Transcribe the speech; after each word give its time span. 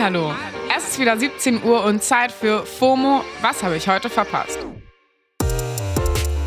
Hallo. 0.00 0.34
Es 0.74 0.88
ist 0.88 0.98
wieder 0.98 1.18
17 1.18 1.62
Uhr 1.62 1.84
und 1.84 2.02
Zeit 2.02 2.32
für 2.32 2.64
FOMO. 2.64 3.22
Was 3.42 3.62
habe 3.62 3.76
ich 3.76 3.88
heute 3.88 4.08
verpasst? 4.08 4.58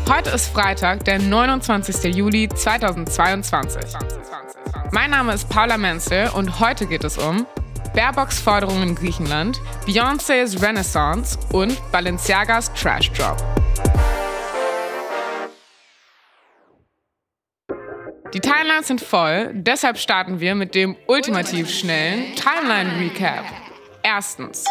Heute 0.08 0.30
ist 0.30 0.48
Freitag, 0.48 1.04
der 1.04 1.18
29. 1.20 2.14
Juli 2.14 2.48
2022. 2.48 3.82
Mein 4.90 5.10
Name 5.10 5.32
ist 5.34 5.48
Paula 5.48 5.78
Menzel 5.78 6.30
und 6.34 6.60
heute 6.60 6.86
geht 6.86 7.04
es 7.04 7.18
um 7.18 7.46
Baerbocks 7.94 8.40
Forderungen 8.40 8.90
in 8.90 8.94
Griechenland, 8.94 9.60
Beyoncés 9.86 10.60
Renaissance 10.60 11.38
und 11.52 11.80
Balenciagas 11.92 12.72
Trash 12.74 13.12
Drop. 13.12 13.51
Die 18.30 18.40
Timelines 18.40 18.86
sind 18.86 19.02
voll, 19.02 19.50
deshalb 19.52 19.98
starten 19.98 20.40
wir 20.40 20.54
mit 20.54 20.74
dem 20.74 20.96
ultimativ 21.06 21.68
schnellen 21.68 22.34
Timeline 22.34 22.98
Recap. 22.98 23.44
Erstens. 24.02 24.64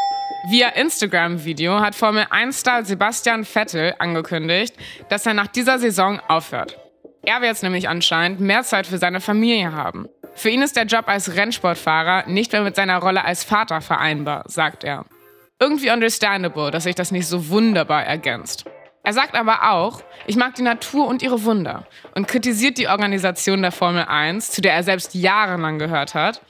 Via 0.50 0.70
Instagram-Video 0.70 1.80
hat 1.80 1.94
Formel 1.94 2.24
1-Star 2.24 2.84
Sebastian 2.84 3.46
Vettel 3.46 3.94
angekündigt, 4.00 4.74
dass 5.10 5.28
er 5.28 5.36
nach 5.36 5.46
dieser 5.46 5.78
Saison 5.78 6.20
aufhört. 6.28 6.80
Er 7.22 7.42
wird 7.42 7.52
jetzt 7.52 7.62
nämlich 7.62 7.88
anscheinend 7.88 8.40
mehr 8.40 8.64
Zeit 8.64 8.88
für 8.88 8.98
seine 8.98 9.22
Familie 9.22 9.74
haben. 9.74 10.08
Für 10.34 10.50
ihn 10.50 10.64
ist 10.64 10.76
der 10.76 10.86
Job 10.86 11.08
als 11.08 11.36
Rennsportfahrer 11.36 12.28
nicht 12.28 12.52
mehr 12.52 12.64
mit 12.64 12.76
seiner 12.76 12.98
Rolle 12.98 13.24
als 13.24 13.44
Vater 13.44 13.82
vereinbar, 13.82 14.44
sagt 14.48 14.84
er. 14.84 15.06
Irgendwie 15.60 15.92
understandable, 15.92 16.72
dass 16.72 16.86
sich 16.86 16.96
das 16.96 17.12
nicht 17.12 17.28
so 17.28 17.50
wunderbar 17.50 18.04
ergänzt. 18.04 18.66
Er 19.04 19.14
sagt 19.14 19.36
aber 19.36 19.72
auch, 19.72 20.04
ich 20.28 20.36
mag 20.36 20.54
die 20.54 20.62
Natur 20.62 21.08
und 21.08 21.24
ihre 21.24 21.44
Wunder 21.44 21.88
und 22.14 22.28
kritisiert 22.28 22.78
die 22.78 22.88
Organisation 22.88 23.64
der 23.64 23.72
Formel 23.72 24.06
1, 24.06 24.52
zu 24.52 24.62
der 24.62 24.74
er 24.74 24.84
selbst 24.84 25.16
jahrelang 25.16 25.80
gehört 25.80 26.14
hat. 26.14 26.42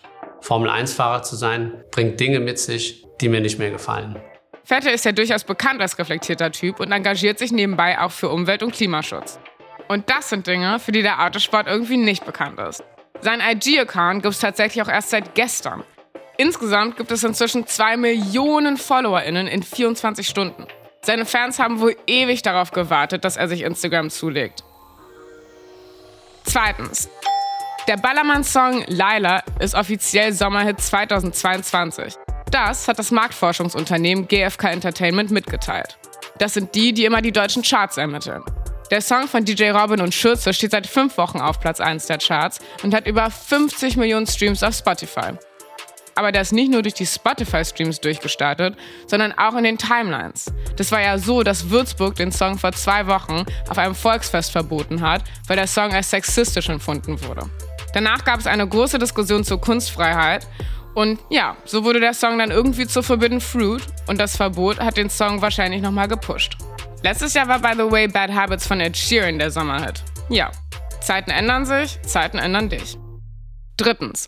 Formel 0.41 0.69
1-Fahrer 0.69 1.23
zu 1.23 1.37
sein, 1.37 1.71
bringt 1.91 2.19
Dinge 2.19 2.41
mit 2.41 2.59
sich, 2.59 3.05
die 3.21 3.29
mir 3.29 3.39
nicht 3.39 3.57
mehr 3.57 3.71
gefallen. 3.71 4.20
Vettel 4.65 4.93
ist 4.93 5.05
ja 5.05 5.13
durchaus 5.13 5.45
bekannt 5.45 5.81
als 5.81 5.98
reflektierter 5.98 6.51
Typ 6.51 6.81
und 6.81 6.91
engagiert 6.91 7.39
sich 7.39 7.53
nebenbei 7.53 7.99
auch 7.99 8.11
für 8.11 8.29
Umwelt- 8.29 8.63
und 8.63 8.73
Klimaschutz. 8.73 9.39
Und 9.87 10.09
das 10.09 10.29
sind 10.29 10.45
Dinge, 10.45 10.79
für 10.79 10.91
die 10.91 11.01
der 11.01 11.23
Autosport 11.23 11.67
irgendwie 11.67 11.98
nicht 11.98 12.26
bekannt 12.26 12.59
ist. 12.59 12.83
Sein 13.21 13.39
IG-Account 13.39 14.23
gibt 14.23 14.33
es 14.33 14.39
tatsächlich 14.39 14.83
auch 14.83 14.89
erst 14.89 15.11
seit 15.11 15.35
gestern. 15.35 15.83
Insgesamt 16.37 16.98
gibt 16.98 17.11
es 17.11 17.23
inzwischen 17.23 17.67
2 17.67 17.98
Millionen 17.98 18.77
FollowerInnen 18.77 19.48
in 19.48 19.63
24 19.63 20.27
Stunden. 20.27 20.65
Seine 21.04 21.26
Fans 21.26 21.57
haben 21.57 21.80
wohl 21.80 21.96
ewig 22.05 22.44
darauf 22.44 22.71
gewartet, 22.71 23.26
dass 23.26 23.35
er 23.35 23.48
sich 23.48 23.62
Instagram 23.62 24.12
zulegt. 24.12 24.63
Zweitens. 26.44 27.10
Der 27.88 27.98
Ballermann-Song 27.98 28.84
Laila 28.85 29.44
ist 29.60 29.74
offiziell 29.74 30.32
Sommerhit 30.32 30.79
2022. 30.79 32.13
Das 32.52 32.88
hat 32.88 32.99
das 32.99 33.10
Marktforschungsunternehmen 33.10 34.27
GFK 34.27 34.66
Entertainment 34.66 35.32
mitgeteilt. 35.32 35.98
Das 36.38 36.54
sind 36.54 36.76
die, 36.76 36.94
die 36.94 37.05
immer 37.05 37.24
die 37.24 37.32
deutschen 37.32 37.63
Charts 37.63 37.98
ermitteln. 37.98 38.44
Der 38.91 39.02
Song 39.02 39.27
von 39.27 39.44
DJ 39.44 39.72
Robin 39.72 40.02
und 40.02 40.13
Schürze 40.13 40.54
steht 40.54 40.72
seit 40.72 40.85
fünf 40.85 41.18
Wochen 41.18 41.41
auf 41.41 41.60
Platz 41.60 41.79
1 41.79 42.05
der 42.05 42.20
Charts 42.20 42.60
und 42.84 42.94
hat 42.94 43.07
über 43.07 43.32
50 43.32 43.98
Millionen 43.98 44.27
Streams 44.27 44.62
auf 44.62 44.76
Spotify. 44.76 45.32
Aber 46.15 46.31
der 46.31 46.41
ist 46.41 46.51
nicht 46.51 46.71
nur 46.71 46.81
durch 46.81 46.93
die 46.93 47.05
Spotify-Streams 47.05 48.01
durchgestartet, 48.01 48.76
sondern 49.07 49.34
auch 49.37 49.55
in 49.55 49.63
den 49.63 49.77
Timelines. 49.77 50.51
Das 50.76 50.91
war 50.91 51.01
ja 51.01 51.17
so, 51.17 51.43
dass 51.43 51.70
Würzburg 51.70 52.15
den 52.15 52.31
Song 52.31 52.57
vor 52.57 52.73
zwei 52.73 53.07
Wochen 53.07 53.45
auf 53.70 53.77
einem 53.77 53.95
Volksfest 53.95 54.51
verboten 54.51 55.01
hat, 55.01 55.23
weil 55.48 55.55
der 55.55 55.67
Song 55.67 55.93
als 55.93 56.09
sexistisch 56.09 56.70
empfunden 56.70 57.21
wurde. 57.23 57.49
Danach 57.93 58.23
gab 58.23 58.39
es 58.39 58.48
eine 58.48 58.67
große 58.67 58.99
Diskussion 58.99 59.43
zur 59.43 59.59
Kunstfreiheit 59.59 60.48
und 60.93 61.20
ja, 61.29 61.55
so 61.65 61.84
wurde 61.84 61.99
der 61.99 62.13
Song 62.13 62.37
dann 62.37 62.51
irgendwie 62.51 62.87
zu 62.87 63.01
Forbidden 63.01 63.39
Fruit 63.39 63.82
und 64.07 64.19
das 64.19 64.35
Verbot 64.35 64.79
hat 64.79 64.97
den 64.97 65.09
Song 65.09 65.41
wahrscheinlich 65.41 65.81
nochmal 65.81 66.07
gepusht. 66.07 66.57
Letztes 67.03 67.34
Jahr 67.34 67.47
war 67.47 67.59
by 67.59 67.72
the 67.75 67.89
way 67.89 68.07
Bad 68.07 68.31
Habits 68.31 68.67
von 68.67 68.79
Ed 68.79 68.95
Sheeran 68.95 69.39
der 69.39 69.51
Sommerhit. 69.51 70.03
Ja, 70.29 70.51
Zeiten 71.01 71.31
ändern 71.31 71.66
sich, 71.66 71.99
Zeiten 72.03 72.38
ändern 72.38 72.69
dich. 72.69 72.97
Drittens, 73.78 74.28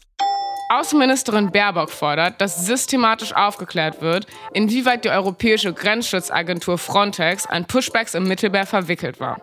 Außenministerin 0.69 1.51
Baerbock 1.51 1.90
fordert, 1.90 2.40
dass 2.41 2.66
systematisch 2.66 3.34
aufgeklärt 3.34 4.01
wird, 4.01 4.28
inwieweit 4.53 5.06
die 5.06 5.09
europäische 5.09 5.74
Grenzschutzagentur 5.74 6.78
Frontex 6.78 7.46
an 7.46 7.66
Pushbacks 7.66 8.13
im 8.13 8.28
Mittelmeer 8.28 8.66
verwickelt 8.66 9.19
war. 9.19 9.41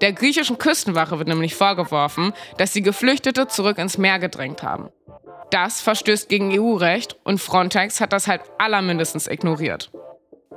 Der 0.00 0.12
griechischen 0.12 0.58
Küstenwache 0.58 1.18
wird 1.18 1.28
nämlich 1.28 1.54
vorgeworfen, 1.54 2.32
dass 2.56 2.72
sie 2.72 2.82
Geflüchtete 2.82 3.48
zurück 3.48 3.76
ins 3.78 3.98
Meer 3.98 4.18
gedrängt 4.18 4.62
haben. 4.62 4.88
Das 5.50 5.80
verstößt 5.80 6.28
gegen 6.28 6.58
EU-Recht 6.58 7.16
und 7.24 7.40
Frontex 7.40 8.00
hat 8.00 8.12
das 8.12 8.28
halt 8.28 8.42
allermindestens 8.58 9.26
ignoriert. 9.26 9.90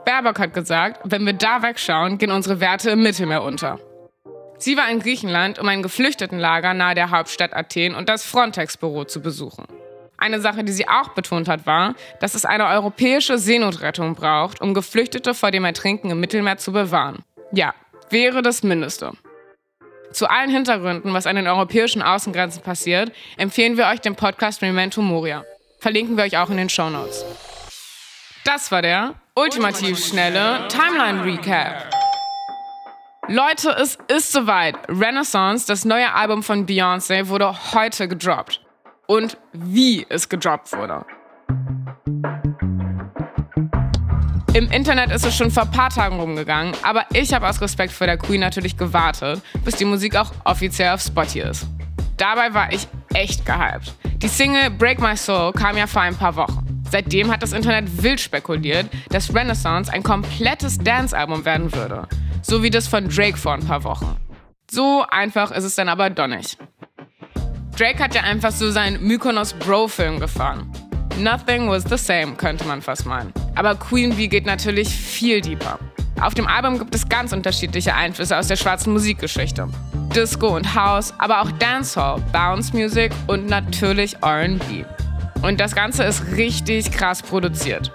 Baerbock 0.06 0.40
hat 0.40 0.54
gesagt, 0.54 1.02
wenn 1.04 1.26
wir 1.26 1.34
da 1.34 1.62
wegschauen, 1.62 2.18
gehen 2.18 2.32
unsere 2.32 2.60
Werte 2.60 2.92
im 2.92 3.02
Mittelmeer 3.02 3.44
unter. 3.44 3.80
Sie 4.58 4.78
war 4.78 4.90
in 4.90 5.00
Griechenland, 5.00 5.60
um 5.60 5.68
ein 5.68 5.82
Geflüchtetenlager 5.84 6.74
nahe 6.74 6.96
der 6.96 7.12
Hauptstadt 7.12 7.54
Athen 7.54 7.96
und 7.96 8.08
das 8.08 8.24
Frontex-Büro 8.24 9.04
zu 9.04 9.22
besuchen. 9.22 9.66
Eine 10.24 10.40
Sache, 10.40 10.64
die 10.64 10.72
sie 10.72 10.88
auch 10.88 11.10
betont 11.10 11.50
hat, 11.50 11.66
war, 11.66 11.96
dass 12.22 12.34
es 12.34 12.46
eine 12.46 12.68
europäische 12.68 13.38
Seenotrettung 13.38 14.16
braucht, 14.16 14.62
um 14.62 14.74
Geflüchtete 14.74 15.34
vor 15.34 15.52
dem 15.52 15.66
Ertrinken 15.66 16.10
im 16.12 16.22
Mittelmeer 16.22 16.58
zu 16.58 16.72
bewahren. 16.72 17.26
Ja, 17.52 17.74
wäre 18.10 18.42
das 18.42 18.64
Mindeste. 18.64 19.12
Zu 20.14 20.30
allen 20.30 20.50
Hintergründen, 20.50 21.12
was 21.12 21.28
an 21.28 21.36
den 21.36 21.46
europäischen 21.46 22.02
Außengrenzen 22.02 22.64
passiert, 22.64 23.12
empfehlen 23.36 23.76
wir 23.76 23.88
euch 23.88 24.00
den 24.00 24.16
Podcast 24.16 24.62
Memento 24.62 25.02
Moria. 25.02 25.44
Verlinken 25.80 26.16
wir 26.16 26.24
euch 26.24 26.38
auch 26.38 26.50
in 26.50 26.56
den 26.56 26.70
Show 26.70 26.90
Notes. 26.90 27.26
Das 28.46 28.72
war 28.72 28.82
der 28.82 29.16
ultimativ 29.36 30.00
schnelle 30.00 30.70
Timeline 30.70 31.26
Recap. 31.26 31.90
Leute, 33.28 33.72
es 33.72 33.98
ist 34.08 34.32
soweit. 34.32 34.76
Renaissance, 34.88 35.68
das 35.68 35.84
neue 35.84 36.14
Album 36.14 36.44
von 36.44 36.66
Beyoncé, 36.66 37.28
wurde 37.28 37.74
heute 37.74 38.08
gedroppt 38.08 38.63
und 39.08 39.38
wie 39.52 40.06
es 40.10 40.30
gedroppt 40.30 40.72
wurde. 40.74 41.06
Im 44.54 44.70
Internet 44.70 45.12
ist 45.12 45.26
es 45.26 45.36
schon 45.36 45.50
vor 45.50 45.64
ein 45.64 45.72
paar 45.72 45.90
Tagen 45.90 46.20
rumgegangen, 46.20 46.76
aber 46.84 47.06
ich 47.14 47.34
habe 47.34 47.48
aus 47.48 47.60
Respekt 47.60 47.92
vor 47.92 48.06
der 48.06 48.18
Queen 48.18 48.40
natürlich 48.40 48.78
gewartet, 48.78 49.42
bis 49.66 49.78
die 49.78 49.86
Musik 49.86 50.16
auch 50.16 50.32
offiziell 50.44 50.94
auf 50.94 51.02
Spotify 51.02 51.50
ist. 51.50 51.66
Dabei 52.18 52.54
war 52.54 52.72
ich 52.72 52.88
echt 53.16 53.46
gehypt. 53.46 53.96
Die 54.18 54.28
Single 54.28 54.70
Break 54.70 55.02
My 55.02 55.18
Soul 55.18 55.54
kam 55.54 55.76
ja 55.76 55.88
vor 55.88 56.04
ein 56.04 56.16
paar 56.16 56.36
Wochen. 56.36 56.84
Seitdem 56.90 57.32
hat 57.32 57.42
das 57.42 57.54
Internet 57.54 58.04
wild 58.04 58.20
spekuliert, 58.20 58.88
dass 59.10 59.34
Renaissance 59.34 59.92
ein 59.92 60.04
komplettes 60.04 60.78
Dance-Album 60.78 61.44
werden 61.44 61.74
würde. 61.74 62.08
So 62.44 62.62
wie 62.62 62.70
das 62.70 62.88
von 62.88 63.10
Drake 63.10 63.38
vor 63.38 63.56
ein 63.56 63.66
paar 63.66 63.84
Wochen. 63.84 64.16
So 64.70 65.04
einfach 65.10 65.50
ist 65.50 65.64
es 65.64 65.74
dann 65.74 65.90
aber 65.90 66.12
doch 66.12 66.28
nicht. 66.28 66.60
Drake 67.78 68.04
hat 68.04 68.14
ja 68.14 68.22
einfach 68.22 68.52
so 68.52 68.70
seinen 68.70 69.02
Mykonos 69.02 69.54
Bro-Film 69.54 70.20
gefahren. 70.20 70.72
Nothing 71.18 71.70
was 71.70 71.84
the 71.84 71.98
same, 71.98 72.36
könnte 72.36 72.66
man 72.66 72.84
fast 72.84 73.08
meinen. 73.08 73.34
Aber 73.56 73.74
Queen 73.74 74.16
Bee 74.16 74.28
geht 74.28 74.46
natürlich 74.46 74.90
viel 74.90 75.42
deeper. 75.42 75.80
Auf 76.22 76.36
dem 76.36 76.46
Album 76.46 76.78
gibt 76.78 76.94
es 76.94 77.10
ganz 77.10 77.34
unterschiedliche 77.34 77.96
Einflüsse 77.96 78.38
aus 78.38 78.48
der 78.48 78.58
schwarzen 78.58 78.94
Musikgeschichte. 78.94 79.68
Disco 80.16 80.56
und 80.56 80.76
House, 80.76 81.16
aber 81.18 81.42
auch 81.42 81.52
Dancehall, 81.54 82.22
Bounce 82.32 82.78
Music 82.78 83.12
und 83.26 83.48
natürlich 83.48 84.16
RB. 84.24 84.86
Und 85.42 85.60
das 85.60 85.74
Ganze 85.74 86.04
ist 86.04 86.24
richtig 86.34 86.92
krass 86.92 87.24
produziert. 87.24 87.92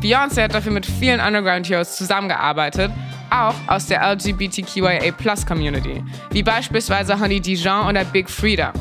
Beyoncé 0.00 0.42
hat 0.42 0.54
dafür 0.54 0.72
mit 0.72 0.86
vielen 0.86 1.20
Underground 1.20 1.68
Heroes 1.68 1.96
zusammengearbeitet, 1.96 2.90
auch 3.30 3.54
aus 3.66 3.86
der 3.86 4.02
LGBTQIA-Plus-Community, 4.02 6.02
wie 6.30 6.42
beispielsweise 6.42 7.20
Honey 7.20 7.40
Dijon 7.40 7.88
oder 7.88 8.04
Big 8.04 8.30
Frida. 8.30 8.72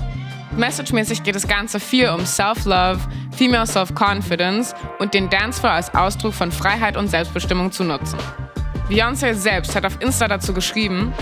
Messagemäßig 0.58 1.24
geht 1.24 1.36
das 1.36 1.48
Ganze 1.48 1.80
viel 1.80 2.10
um 2.10 2.26
Self-Love, 2.26 3.00
Female 3.32 3.66
Self-Confidence 3.66 4.76
und 5.00 5.14
den 5.14 5.30
Dancefloor 5.30 5.72
als 5.72 5.94
Ausdruck 5.94 6.34
von 6.34 6.52
Freiheit 6.52 6.98
und 6.98 7.08
Selbstbestimmung 7.08 7.72
zu 7.72 7.84
nutzen. 7.84 8.20
Beyoncé 8.90 9.34
selbst 9.34 9.76
hat 9.76 9.86
auf 9.86 10.02
Insta 10.02 10.28
dazu 10.28 10.54
geschrieben, 10.54 11.14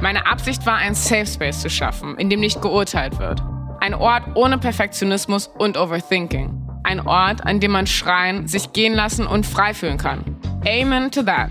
meine 0.00 0.26
Absicht 0.26 0.64
war, 0.64 0.76
ein 0.76 0.94
Safe 0.94 1.26
Space 1.26 1.60
zu 1.60 1.68
schaffen, 1.68 2.16
in 2.16 2.30
dem 2.30 2.40
nicht 2.40 2.62
geurteilt 2.62 3.18
wird. 3.18 3.42
Ein 3.80 3.94
Ort 3.94 4.22
ohne 4.34 4.58
Perfektionismus 4.58 5.48
und 5.58 5.76
Overthinking. 5.76 6.66
Ein 6.84 7.06
Ort, 7.06 7.44
an 7.44 7.60
dem 7.60 7.72
man 7.72 7.86
schreien, 7.86 8.48
sich 8.48 8.72
gehen 8.72 8.94
lassen 8.94 9.26
und 9.26 9.44
frei 9.44 9.74
fühlen 9.74 9.98
kann. 9.98 10.24
Amen 10.66 11.10
to 11.10 11.22
that. 11.22 11.50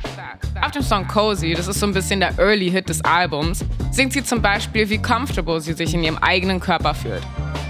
Auf 0.61 0.71
dem 0.71 0.81
Song 0.81 1.07
Cozy, 1.07 1.53
das 1.53 1.67
ist 1.67 1.79
so 1.79 1.85
ein 1.85 1.93
bisschen 1.93 2.19
der 2.19 2.37
Early 2.37 2.69
Hit 2.69 2.89
des 2.89 3.03
Albums, 3.03 3.63
singt 3.91 4.13
sie 4.13 4.23
zum 4.23 4.41
Beispiel, 4.41 4.89
wie 4.89 4.97
comfortable 4.97 5.61
sie 5.61 5.73
sich 5.73 5.93
in 5.93 6.03
ihrem 6.03 6.17
eigenen 6.17 6.59
Körper 6.59 6.93
fühlt. 6.93 7.21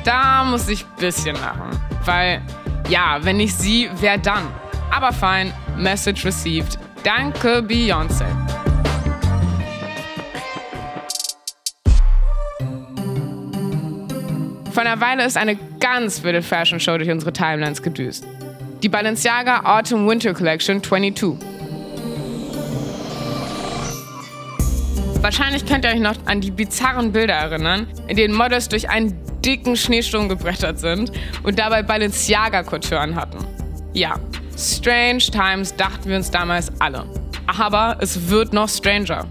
Da 0.03 0.43
muss 0.45 0.69
ich 0.69 0.83
ein 0.83 0.95
bisschen 0.97 1.35
lachen, 1.35 1.79
weil, 2.05 2.41
ja, 2.89 3.19
wenn 3.21 3.37
nicht 3.37 3.57
sie, 3.57 3.89
wer 3.99 4.17
dann? 4.17 4.47
Aber 4.89 5.11
fein, 5.11 5.53
Message 5.77 6.25
received. 6.25 6.79
Danke, 7.03 7.59
Beyoncé. 7.59 8.25
Vor 14.71 14.83
einer 14.83 15.01
Weile 15.01 15.25
ist 15.25 15.37
eine 15.37 15.57
ganz 15.79 16.23
wilde 16.23 16.41
Fashion 16.41 16.79
Show 16.79 16.97
durch 16.97 17.09
unsere 17.09 17.33
Timelines 17.33 17.81
gedüst. 17.81 18.25
Die 18.83 18.89
Balenciaga 18.89 19.77
Autumn 19.77 20.07
Winter 20.07 20.33
Collection 20.33 20.81
22. 20.83 21.46
Wahrscheinlich 25.27 25.65
könnt 25.65 25.83
ihr 25.83 25.91
euch 25.91 25.99
noch 25.99 26.15
an 26.23 26.39
die 26.39 26.51
bizarren 26.51 27.11
Bilder 27.11 27.33
erinnern, 27.33 27.85
in 28.07 28.15
denen 28.15 28.33
Models 28.33 28.69
durch 28.69 28.89
einen 28.89 29.13
dicken 29.43 29.75
Schneesturm 29.75 30.29
gebrettert 30.29 30.79
sind 30.79 31.11
und 31.43 31.59
dabei 31.59 31.83
Balenciaga-Couturen 31.83 33.13
hatten. 33.13 33.39
Ja, 33.91 34.15
strange 34.57 35.17
times 35.17 35.75
dachten 35.75 36.07
wir 36.07 36.15
uns 36.15 36.31
damals 36.31 36.71
alle. 36.79 37.05
Aber 37.45 37.97
es 37.99 38.29
wird 38.29 38.53
noch 38.53 38.69
stranger. 38.69 39.25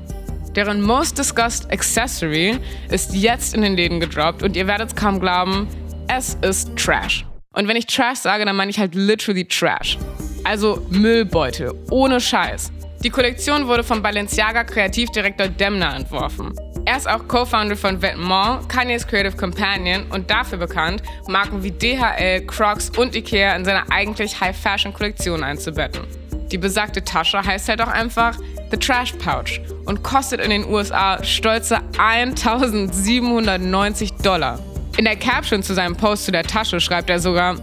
Deren 0.55 0.83
Most 0.83 1.17
Discussed 1.17 1.73
Accessory 1.73 2.59
ist 2.91 3.15
jetzt 3.15 3.55
in 3.55 3.63
den 3.63 3.75
Läden 3.75 3.99
gedroppt 3.99 4.43
und 4.43 4.55
ihr 4.55 4.67
werdet 4.67 4.89
es 4.91 4.97
kaum 4.97 5.19
glauben, 5.19 5.67
es 6.09 6.37
ist 6.43 6.77
Trash. 6.77 7.25
Und 7.55 7.69
wenn 7.69 7.77
ich 7.77 7.87
Trash 7.87 8.19
sage, 8.19 8.45
dann 8.45 8.57
meine 8.57 8.71
ich 8.71 8.79
halt 8.79 8.95
literally 8.95 9.47
Trash. 9.47 9.97
Also 10.45 10.87
Müllbeutel, 10.91 11.73
ohne 11.89 12.21
Scheiß. 12.21 12.71
Die 13.05 13.11
Kollektion 13.11 13.67
wurde 13.67 13.85
von 13.85 14.03
Balenciaga 14.03 14.65
Kreativdirektor 14.65 15.49
Demna 15.49 15.97
entworfen. 15.97 16.55
Er 16.87 16.97
ist 16.97 17.07
auch 17.09 17.29
Co-Founder 17.29 17.77
von 17.77 18.01
Vetements, 18.01 18.67
Kanye's 18.69 19.07
Creative 19.07 19.37
Companion 19.37 20.07
und 20.11 20.31
dafür 20.31 20.59
bekannt, 20.59 21.03
Marken 21.29 21.63
wie 21.63 21.73
DHL, 21.73 22.47
Crocs 22.47 22.91
und 22.97 23.15
Ikea 23.15 23.55
in 23.57 23.65
seine 23.65 23.83
eigentlich 23.91 24.41
High-Fashion-Kollektion 24.41 25.45
einzubetten. 25.45 26.03
Die 26.51 26.59
besagte 26.59 27.05
Tasche 27.05 27.43
heißt 27.43 27.69
halt 27.69 27.83
auch 27.83 27.89
einfach 27.89 28.39
The 28.71 28.77
Trash 28.77 29.13
Pouch 29.15 29.61
und 29.85 30.03
kostet 30.03 30.41
in 30.41 30.51
den 30.51 30.65
USA 30.65 31.23
stolze 31.23 31.81
1790 31.99 34.13
Dollar. 34.23 34.59
In 34.97 35.05
der 35.05 35.17
Caption 35.17 35.63
zu 35.63 35.75
seinem 35.75 35.97
Post 35.97 36.25
zu 36.25 36.33
der 36.33 36.45
Tasche 36.45 36.81
schreibt 36.81 37.11
er 37.11 37.19
sogar, 37.19 37.57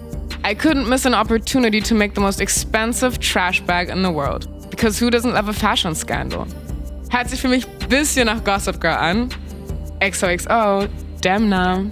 I 0.45 0.53
couldn't 0.53 0.89
miss 0.89 1.05
an 1.05 1.13
opportunity 1.13 1.79
to 1.79 1.95
make 1.95 2.15
the 2.15 2.21
most 2.21 2.41
expensive 2.41 3.17
trash 3.19 3.61
bag 3.61 3.89
in 3.89 4.03
the 4.03 4.11
world. 4.11 4.47
Because 4.69 4.99
who 4.99 5.09
doesn't 5.09 5.33
love 5.33 5.47
a 5.47 5.53
fashion 5.53 5.95
scandal? 5.95 6.45
Hört 7.09 7.29
sich 7.29 7.39
für 7.39 7.47
mich 7.47 7.65
ein 7.65 7.87
bisschen 7.87 8.25
nach 8.25 8.43
Gossip 8.43 8.81
Girl 8.81 8.97
an. 8.97 9.29
XOXO, 10.01 10.89
Demna. 11.23 11.85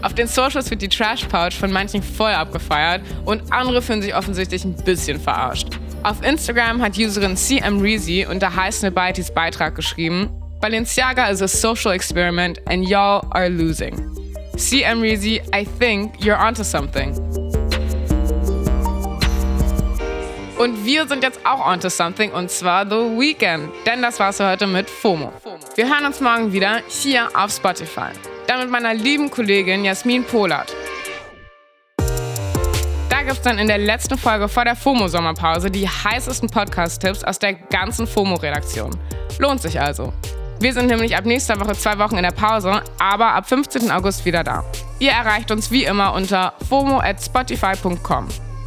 Auf 0.00 0.14
den 0.14 0.26
Socials 0.26 0.70
wird 0.70 0.80
die 0.80 0.88
Trash 0.88 1.26
Pouch 1.26 1.52
von 1.52 1.70
manchen 1.70 2.02
voll 2.02 2.32
abgefeiert 2.32 3.02
und 3.26 3.52
andere 3.52 3.82
fühlen 3.82 4.00
sich 4.00 4.14
offensichtlich 4.14 4.64
ein 4.64 4.74
bisschen 4.76 5.20
verarscht. 5.20 5.68
Auf 6.04 6.22
Instagram 6.22 6.80
hat 6.80 6.96
Userin 6.96 7.36
CM 7.36 7.80
Reezy 7.80 8.26
unter 8.30 8.54
heißen 8.54 8.92
Beitis 8.94 9.30
Beitrag 9.30 9.74
geschrieben, 9.74 10.30
Balenciaga 10.60 11.28
is 11.30 11.42
a 11.42 11.48
social 11.48 11.92
experiment 11.92 12.60
and 12.66 12.88
y'all 12.88 13.26
are 13.32 13.50
losing. 13.50 13.94
CM 14.56 15.02
Reezy, 15.02 15.42
I 15.52 15.66
think 15.78 16.24
you're 16.24 16.38
onto 16.38 16.62
something. 16.62 17.12
Und 20.64 20.86
wir 20.86 21.06
sind 21.06 21.22
jetzt 21.22 21.40
auch 21.44 21.66
onto 21.66 21.90
something 21.90 22.32
und 22.32 22.50
zwar 22.50 22.88
The 22.88 22.96
Weekend. 22.96 23.68
Denn 23.84 24.00
das 24.00 24.18
war's 24.18 24.38
für 24.38 24.48
heute 24.48 24.66
mit 24.66 24.88
FOMO. 24.88 25.30
Wir 25.74 25.86
hören 25.86 26.06
uns 26.06 26.20
morgen 26.22 26.54
wieder 26.54 26.80
hier 26.88 27.28
auf 27.34 27.52
Spotify. 27.52 28.08
Dann 28.46 28.60
mit 28.60 28.70
meiner 28.70 28.94
lieben 28.94 29.30
Kollegin 29.30 29.84
Jasmin 29.84 30.24
Polat 30.24 30.74
gibt 33.24 33.38
es 33.38 33.42
dann 33.42 33.58
in 33.58 33.68
der 33.68 33.78
letzten 33.78 34.18
Folge 34.18 34.48
vor 34.48 34.64
der 34.64 34.76
FOMO-Sommerpause 34.76 35.70
die 35.70 35.88
heißesten 35.88 36.50
Podcast-Tipps 36.50 37.24
aus 37.24 37.38
der 37.38 37.54
ganzen 37.54 38.06
FOMO-Redaktion. 38.06 38.90
Lohnt 39.38 39.62
sich 39.62 39.80
also. 39.80 40.12
Wir 40.60 40.74
sind 40.74 40.88
nämlich 40.88 41.16
ab 41.16 41.24
nächster 41.24 41.58
Woche 41.58 41.74
zwei 41.74 41.98
Wochen 41.98 42.16
in 42.16 42.22
der 42.22 42.32
Pause, 42.32 42.82
aber 42.98 43.32
ab 43.32 43.48
15. 43.48 43.90
August 43.90 44.24
wieder 44.26 44.44
da. 44.44 44.62
Ihr 44.98 45.12
erreicht 45.12 45.50
uns 45.50 45.70
wie 45.70 45.84
immer 45.84 46.12
unter 46.12 46.52
fomo 46.68 47.00
at 47.00 47.22
spotify.com. 47.22 48.28